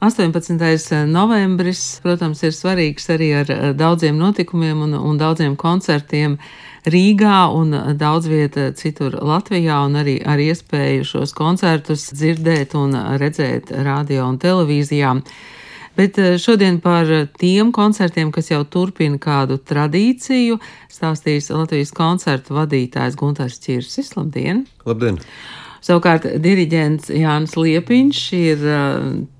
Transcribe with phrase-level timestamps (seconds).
[0.00, 1.04] 18.
[1.06, 6.38] novembris, protams, ir svarīgs arī ar daudziem notikumiem un, un daudziem koncertiem
[6.88, 13.74] Rīgā un daudz vieta citur Latvijā, un arī ar iespēju šos koncertus dzirdēt un redzēt
[13.84, 15.12] radio un televīzijā.
[16.00, 20.56] Bet šodien par tiem koncertiem, kas jau turpina kādu tradīciju,
[20.88, 24.14] stāstīs Latvijas koncertu vadītājs Gunārs Čirsis.
[24.16, 24.64] Labdien!
[24.88, 25.20] Labdien!
[25.80, 28.64] Savukārt diriģents Jānis Liepiņš ir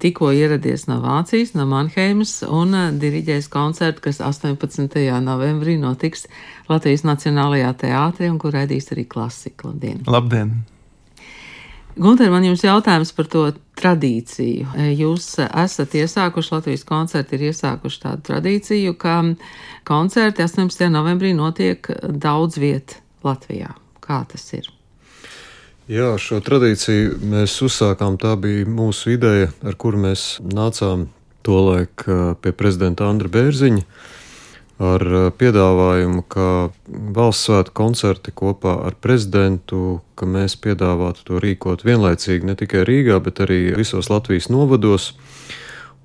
[0.01, 2.73] tikko ieradies no Vācijas, no Manheimas, un
[3.03, 4.97] diriģēs koncertu, kas 18.
[5.27, 6.25] novembrī notiks
[6.71, 9.69] Latvijas Nacionālajā teātrī, un kur raidīs arī klasika.
[9.69, 10.01] Labdien!
[10.09, 10.55] Labdien.
[12.01, 13.45] Gunter, man jums jautājums par to
[13.77, 14.73] tradīciju.
[14.97, 19.21] Jūs esat iesākuši, Latvijas koncerti ir iesākuši tādu tradīciju, ka
[19.85, 20.89] koncerti 18.
[20.89, 23.75] novembrī notiek daudz viet Latvijā.
[24.01, 24.71] Kā tas ir?
[25.91, 28.15] Jā, šo tradīciju mēs uzsākām.
[28.23, 31.09] Tā bija mūsu ideja, ar kuru mēs nācām
[31.43, 32.05] tolaik
[32.45, 33.83] pie prezidenta Andra Bērziņa
[34.87, 36.45] ar piedāvājumu, ka
[37.17, 43.19] valsts svētku koncerti kopā ar prezidentu, ka mēs piedāvātu to rīkot vienlaicīgi ne tikai Rīgā,
[43.27, 45.11] bet arī visos Latvijas novados.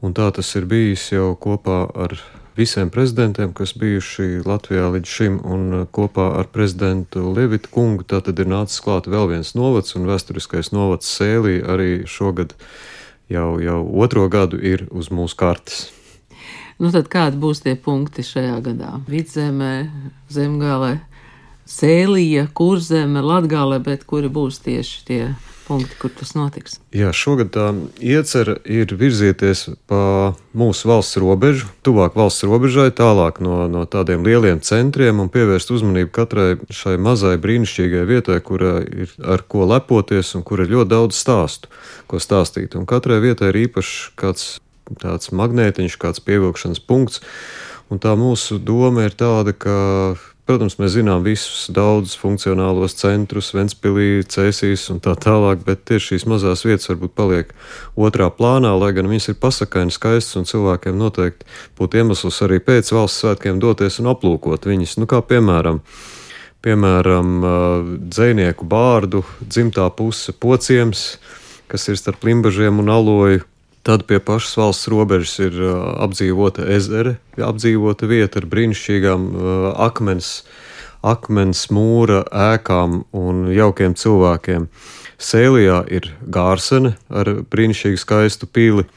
[0.01, 2.17] Un tā tas ir bijis jau kopā ar
[2.57, 8.21] visiem prezidentiem, kas bijuši Latvijā līdz šim, un uh, kopā ar prezidentu Levitu kungu tā
[8.23, 12.55] tad ir nācis klāt vēl viens novads, un vēsturiskais novads Sēlī arī šogad
[13.31, 15.85] jau, jau otro gadu ir uz mūsu kartes.
[16.79, 18.97] Nu tad kādi būs tie punkti šajā gadā?
[19.07, 19.75] Vidzemē,
[20.31, 20.97] zemgālē,
[21.65, 25.21] Sēlija, Kurzeme, Latgālē, bet kuri būs tieši tie
[25.65, 26.77] punkti, kur tas notiks?
[26.93, 33.63] Jā, šogad tā iecerē ir virzieties pa mūsu valsts robežu, tuvāk valsts robežai, tālāk no,
[33.71, 39.45] no tādiem lieliem centriem un pievērst uzmanību katrai šai mazai brīnišķīgai vietai, kura ir ar
[39.49, 41.73] ko lepoties un kur ir ļoti daudz stāstu,
[42.05, 42.77] ko stāstīt.
[42.77, 44.47] Un katrai vietai ir īpašs kāds
[45.01, 47.23] tāds magnētiņš, kāds pievilkšanas punkts.
[47.89, 49.73] Un tā mūsu doma ir tāda, ka
[50.45, 56.25] Protams, mēs zinām visus daudzus funkcionālos centrus, Ventspīlī, Cēsīs un tā tālāk, bet tieši šīs
[56.29, 57.53] mazās vietas varbūt paliek
[57.97, 62.93] otrā plānā, lai gan viņas ir pasakainas, skaistas un cilvēkiem noteikti būtu iemesls arī pēc
[62.93, 64.99] valsts svētkiem doties un aplūkot viņas.
[65.01, 65.81] Nu, kā piemēram,
[66.61, 67.33] piemēram
[68.05, 71.07] dzēnieku bārdu dzimtā puse pociems,
[71.73, 73.49] kas ir starp limbažiem un aloju
[73.85, 80.29] Tad pie pašas valsts robežas ir uh, apdzīvota ezera, apdzīvota vieta ar brīnišķīgām uh, akmens,
[81.05, 84.65] akmens mūra ēkām un jaukiem cilvēkiem.
[85.21, 88.87] Sēlijā ir gārsene ar brīnišķīgu skaistu pīli.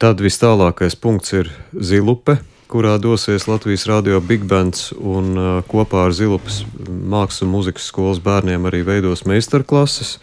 [0.00, 2.38] Tad vis tālākais punkts ir Zilupe,
[2.72, 8.24] kurā dosies Latvijas radio Big Bands un uh, kopā ar Zilupas mākslas un muzikas skolas
[8.24, 10.16] bērniem arī veidos meistarklases.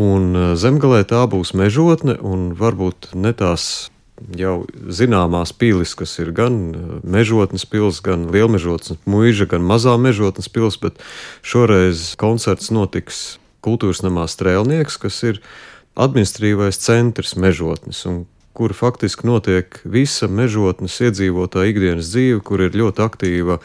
[0.00, 3.90] Un eh, zemgalē tā būs mežotne, un varbūt ne tās
[4.38, 10.48] jau zināmās pilis, kas ir gan eh, mežotnes pils, gan lielmežotnes mūža, gan mazā mežotnes
[10.48, 11.02] pils, bet
[11.44, 15.42] šoreiz koncerts notiks kultūras namā Strēlnieks, kas ir
[16.00, 18.24] administratīvais centrs mežotnes, un
[18.56, 23.60] kur faktiski notiek visa mežotnes iedzīvotāja ikdienas dzīve, kur ir ļoti aktīva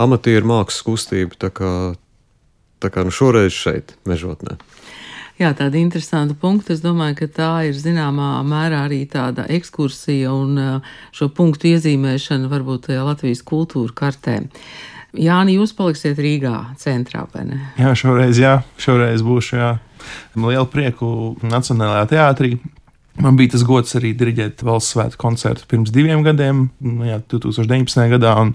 [0.00, 1.36] amatieru mākslas kustība.
[1.40, 1.70] Tā kā,
[2.80, 4.56] tā kā nu šoreiz šeit, mežotnē
[5.40, 6.74] jā, tāda interesanta punkta.
[6.74, 10.82] Es domāju, ka tā ir zināmā mērā arī tāda ekskursija un
[11.16, 14.42] šo punktu iezīmēšana varbūt tajā Latvijas kultūra kartē.
[15.16, 17.60] Jāni, jūs paliksiet Rīgā centrā, vai ne?
[17.80, 19.70] Jā, šoreiz, jā, šoreiz būšu, jā.
[20.36, 21.08] Lielu prieku
[21.46, 22.56] Nacionālajā teātrī.
[23.24, 28.02] Man bija tas gods arī diriģēt valsts svētku koncertu pirms diviem gadiem, nu jā, 2019.
[28.12, 28.34] gadā.
[28.42, 28.52] Un,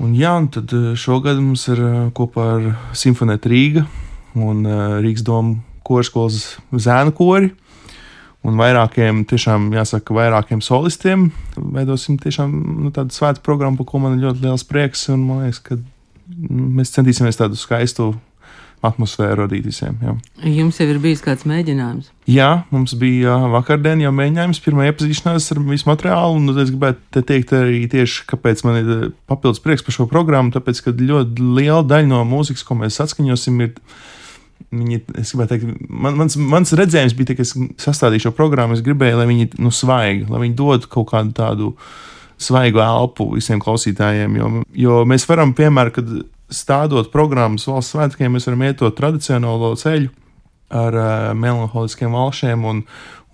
[0.00, 1.84] un, jā, un tad šogad mums ir
[2.16, 3.84] kopā ar Simfonētu Rīgā
[4.36, 7.52] un uh, Rīgas domu korskolas zēnu kori.
[8.46, 12.52] Un vairākiem, tiešām jāsaka, vairākiem solistiem veidosim tiešām
[12.84, 15.08] nu, tādu svētku programmu, par ko man ir ļoti liels prieks.
[15.12, 15.78] Un man liekas, ka
[16.36, 18.12] mēs centīsimies tādu skaistu
[18.86, 19.96] atmosfēru radīt visiem.
[20.04, 20.12] Jā.
[20.52, 22.10] Jums jau ir bijis kāds mēģinājums?
[22.30, 26.36] Jā, mums bija vakardien jau mēģinājums, pirmā iepazīšanās ar visu materiālu.
[26.38, 30.54] Un es gribētu te teikt arī tieši, kāpēc man ir papildus prieks par šo programmu.
[30.54, 33.74] Tāpēc, ka ļoti liela daļa no mūzikas, ko mēs atskaņosim, ir
[34.76, 38.76] Viņi, es gribēju teikt, man, mans, mans redzējums bija, ka es sastādīju šo programmu.
[38.76, 41.72] Es gribēju, lai viņi nu, svaigi, lai viņi dod kaut kādu tādu
[42.42, 44.36] svaigu elpu visiem klausītājiem.
[44.40, 46.12] Jo, jo mēs varam, piemēram, kad
[46.52, 50.12] stādot programmas valsts svētkiem, mēs varam iet to tradicionālo ceļu
[50.76, 52.82] ar uh, melanholiskiem valšiem un,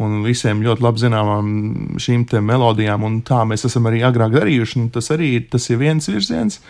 [0.04, 1.46] un visiem ļoti labi zināmām
[2.02, 3.06] šīm melodijām.
[3.26, 4.88] Tā mēs esam arī agrāk darījuši.
[4.92, 6.60] Tas arī ir tas ir viens virziens.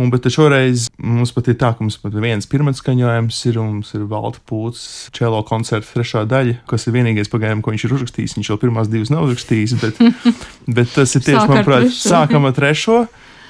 [0.00, 3.66] Un, bet šoreiz mums pat ir tā, ka mums pat viens pirmais skaņojums ir, un
[3.74, 7.96] mums ir Valta Pūts čelo koncerta trešā daļa, kas ir vienīgais pagaidām, ko viņš ir
[7.98, 8.36] uzrakstījis.
[8.38, 10.00] Viņš jau pirmās divas nav uzrakstījis, bet,
[10.78, 13.02] bet tas ir tieši, manuprāt, sākam ar trešo.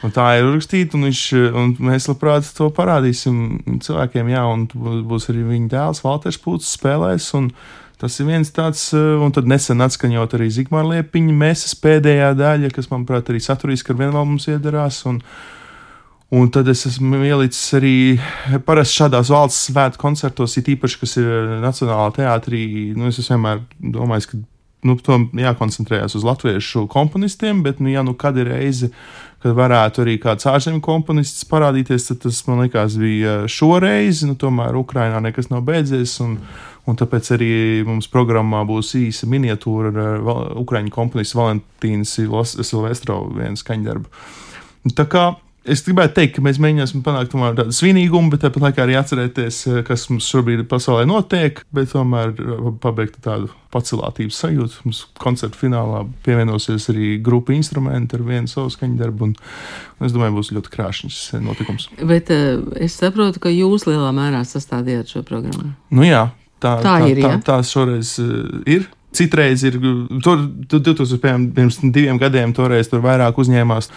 [0.02, 1.22] Un tā ir uzrakstīta, un, viņš,
[1.62, 4.34] un mēs labprāt to parādīsim cilvēkiem.
[4.34, 4.66] Jā, un
[5.06, 7.30] būs arī viņa dēls, Valters Pūts, spēlēs.
[8.02, 12.90] Tas ir viens tāds, un tad nesen atskaņot arī Zigmāra Liepiņa mēsas pēdējā daļa, kas,
[12.90, 15.04] manuprāt, arī saturiski ar vienu vēl mums iedarās.
[15.06, 15.22] Un,
[16.32, 17.96] Un tad es esmu ielicis arī
[18.64, 22.62] parasti šādās valsts svētku koncertos, it īpaši, kas ir Nacionālā teātrī.
[22.96, 24.40] Nu, es vienmēr domāju, ka
[24.88, 28.88] nu, tam jākoncentrējas uz latviešu komponistiem, bet, nu, ja nu kad ir reize,
[29.44, 34.24] kad varētu arī kāds ārzemju komponists parādīties, tad tas man liekas bija šoreiz.
[34.24, 36.18] Nu, tomēr Ukrainā nekas nav beidzies.
[36.24, 36.38] Un,
[36.82, 37.48] Un tāpēc arī
[37.86, 44.10] mums programmā būs īsa miniatūra ar Ukrāņu komponistu Valentīnu Silvestrovu vienu skaņdarbu.
[44.98, 45.28] Tā kā
[45.62, 49.82] Es gribētu teikt, ka mēs mēģināsim panākt tādu svinīgumu, bet tāpat laikā arī atcerēties, eh,
[49.86, 54.80] kas mums šobrīd pasaulē notiek, bet tomēr eh, pabeigt tādu pacelātības sajūtu.
[54.88, 59.36] Mums koncerta finālā pievienosies arī grupa instrumenti ar vienu savu skaņu darbu, un,
[60.00, 61.86] un es domāju, būs ļoti krāšņs notikums.
[62.10, 65.76] Bet es saprotu, ka jūs lielā mērā sastādījāt šo programmu.
[65.94, 66.24] Nu jā,
[66.58, 67.22] tā, tā, tā ir.
[67.22, 68.16] Tā, tā, tā šoreiz
[68.66, 68.90] ir.
[69.12, 69.74] Citreiz ir,
[70.24, 70.40] tur
[70.72, 71.18] 2000,
[71.52, 73.90] pirms diviem gadiem, toreiz tur vairāk uzņēmās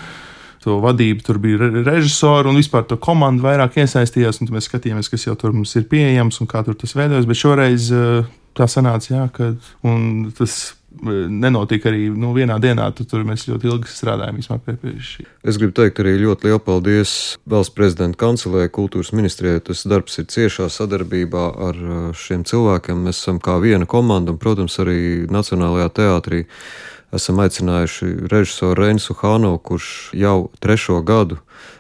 [0.66, 4.42] to vadību, tur bija režisori un vispār tā komanda vairāk iesaistījās.
[4.50, 7.28] Mēs skatījāmies, kas jau tur mums ir pieejams un kā tur tas veidojas.
[7.30, 9.52] Bet šoreiz eh, tā sanāca, jā, ka
[10.40, 12.88] tas eh, nenotika arī nu, vienā dienā.
[12.98, 15.28] Tu, tur mēs ļoti ilgi strādājām pie, pie šī.
[15.46, 17.14] Es gribu teikt arī ļoti lielu paldies
[17.46, 19.62] valsts prezidenta kancelē, kultūras ministrijai.
[19.70, 23.06] Tas darbs ir ciešā sadarbībā ar eh, šiem cilvēkiem.
[23.06, 26.46] Mēs esam kā viena komanda un, protams, arī Nacionālajā teātrī
[27.16, 31.40] esam aicinājuši režisoru Reinsu Hānu, kurš jau trešo gadu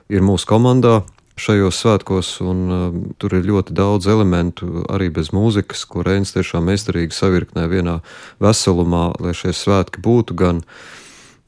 [0.09, 1.01] ir mūsu komandā
[1.35, 2.83] šajos svētkos, un uh,
[3.19, 7.99] tur ir ļoti daudz elementu arī bez mūzikas, ko Reins tiešām meistarīgi savirknē vienā
[8.43, 10.61] veselumā, lai šie svētki būtu gan,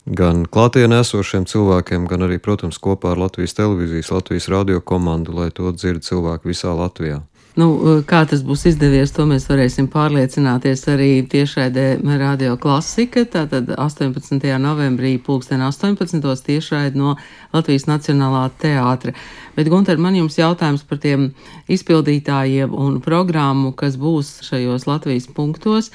[0.04, 5.48] gan klātienē esošiem cilvēkiem, gan arī, protams, kopā ar Latvijas televīzijas, Latvijas radio komandu, lai
[5.56, 7.22] to dzird cilvēki visā Latvijā.
[7.58, 7.66] Nu,
[8.06, 11.86] kā tas būs izdevies, to mēs varēsim pārliecināties arī tiešraidē
[12.20, 13.24] Radio Klasika.
[13.26, 14.46] Tātad 18.
[14.62, 16.22] novembrī pulksten 18.
[16.46, 17.16] tiešraid no
[17.50, 19.16] Latvijas Nacionālā teātra.
[19.56, 21.32] Bet, Gunter, man jums jautājums par tiem
[21.66, 25.90] izpildītājiem un programmu, kas būs šajos Latvijas punktos.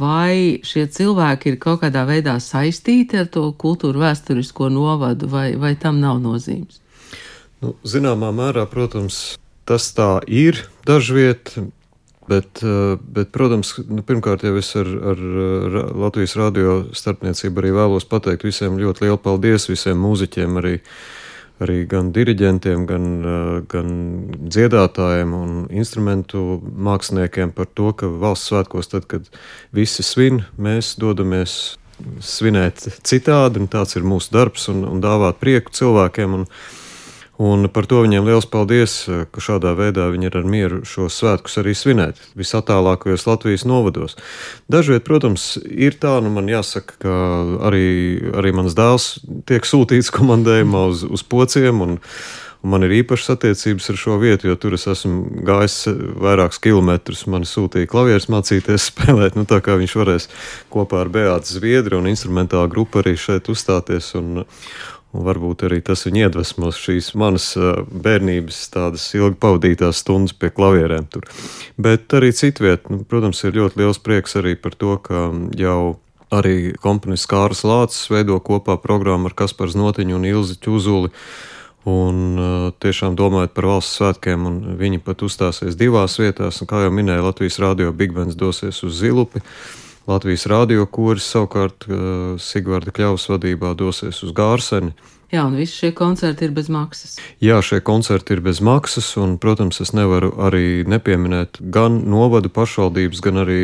[0.00, 5.76] Vai šie cilvēki ir kaut kādā veidā saistīti ar to kultūru vēsturisko novadu, vai, vai
[5.76, 6.80] tam nav nozīmes?
[7.60, 9.34] Nu, zināmā mērā, protams,
[9.68, 11.56] tas tā ir dažviet.
[12.24, 15.18] Bet, eh, bet, protams, nu, pirmkārt jau es ar, ar
[15.92, 20.78] Latvijas radio starpniecību arī vēlos pateikt visiem ļoti lielu paldies visiem mūziķiem, arī,
[21.60, 23.90] arī gan diriģentiem, gan, eh, gan
[24.40, 29.28] dziedātājiem un instrumentu māksliniekiem par to, ka valsts svētkos, tad, kad
[29.76, 31.76] visi svin, mēs dodamies
[32.24, 36.40] svinēt citādi, un tāds ir mūsu darbs, un, un dāvāt prieku cilvēkiem.
[36.40, 36.48] Un,
[37.42, 38.92] Un par to viņiem liels paldies,
[39.34, 44.14] ka šādā veidā viņi ir ar mieru šos svētkus arī svinēt visatālākajos Latvijas novados.
[44.70, 47.18] Dažviet, protams, ir tā, nu man jāsaka, ka
[47.66, 47.88] arī,
[48.38, 49.16] arī mans dēls
[49.50, 51.82] tiek sūtīts komandējumā uz, uz pociem.
[51.82, 52.00] Un,
[52.64, 55.82] Un man ir īpašas attiecības ar šo vietu, jo tur es esmu gājis
[56.16, 57.26] vairākus kilometrus.
[57.28, 59.36] Man sūtīja klavierus mācīties spēlēt.
[59.36, 60.30] Nu, tā kā viņš varēs
[60.72, 64.14] kopā ar Beātu Zviedri un instrumentālu grupu arī šeit uzstāties.
[64.16, 64.46] Un,
[65.14, 71.06] Un varbūt arī tas viņu iedvesmos šīs manas bērnības, tādas ilgi pavadītās stundas pie klavierēm.
[71.12, 71.28] Tur.
[71.78, 75.28] Bet arī citviet, nu, protams, ir ļoti liels prieks arī par to, ka
[75.58, 75.78] jau
[76.34, 81.12] arī komponists Kārs Lācis veido kopā programmu ar Kasparu Notiņu un Ilzi Čuzuli.
[81.84, 82.40] Un
[82.80, 87.26] tiešām domājot par valsts svētkiem, un viņi pat uzstāsies divās vietās, un kā jau minēja,
[87.26, 89.44] Latvijas Rādio Big Bands dosies uz Zilupi.
[89.44, 91.86] Uh, Latvijas radio koris savukārt
[92.42, 94.92] Sigvarda Kļavas vadībā dosies uz Gārseni.
[95.32, 97.16] Jā, un visi šie koncerti ir bez maksas.
[97.42, 103.22] Jā, šie koncerti ir bez maksas, un, protams, es nevaru arī nepieminēt gan novadu pašvaldības,
[103.24, 103.62] gan arī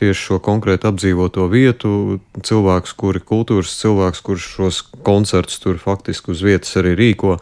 [0.00, 1.92] tieši šo konkrēti apdzīvoto vietu
[2.40, 7.36] cilvēkus, kuri kultūras cilvēks, kurš šos koncertus tur faktiski uz vietas arī rīko.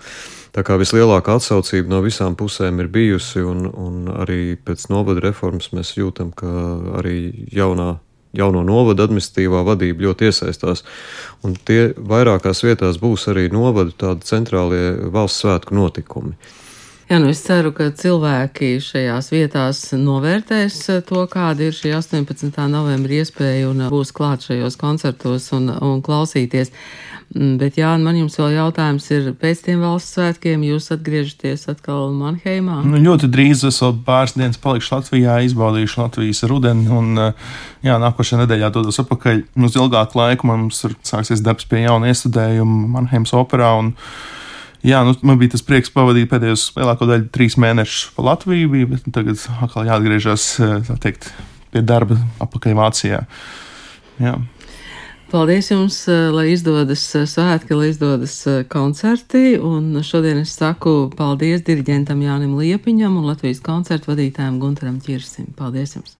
[0.53, 5.71] Tā kā vislielākā atsaucība no visām pusēm ir bijusi, un, un arī pēc novada reformas
[5.71, 6.51] mēs jūtam, ka
[6.99, 7.95] arī jaunā
[8.37, 10.85] jauno novadu administratīvā vadība ļoti iesaistās.
[11.47, 16.37] Un tie vairākās vietās būs arī novadu tādi centrālie valsts svētku notikumi.
[17.09, 20.75] Jā, nu es ceru, ka cilvēki šajās vietās novērtēs
[21.09, 22.59] to, kāda ir šī 18.
[22.69, 26.75] novembra iespēja un būs klāt šajos koncertos un, un klausīties.
[27.35, 32.15] Mm, bet, jā, man jums vēl jautājums ir, pēc tiem valsts svētkiem jūs atgriežaties atkal
[32.17, 32.79] Manheimā?
[32.89, 37.21] Nu, ļoti drīz es vēl pāris dienas palikšu Latvijā, izbaudīšu Latvijas rudeni un,
[37.85, 40.49] jā, nākošajā nedēļā dodos atpakaļ uz ilgāku laiku.
[40.49, 43.77] Mums ir sāksies darbs pie jauna iestudējuma Manheimas operā.
[43.83, 43.95] Un,
[44.87, 49.09] Jā, nu, man bija tas prieks pavadīt pēdējos lielāko daļu trīs mēnešus pa Latviju, bet
[49.11, 50.45] tagad atkal jāatgriežas
[51.03, 51.33] teikt,
[51.75, 53.25] pie darba apakaļ Vācijā.
[54.23, 54.37] Jā.
[55.29, 58.33] Paldies jums, lai izdodas svētki, lai izdodas
[58.73, 59.59] koncerti.
[59.61, 65.51] Un šodien es saku paldies diriģentam Jānim Liepiņam un Latvijas koncertu vadītājam Gunteram Čirsim.
[65.59, 66.17] Paldies jums!